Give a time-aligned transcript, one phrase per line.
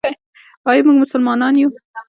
[0.69, 1.69] آیا موږ مسلمانان یو؟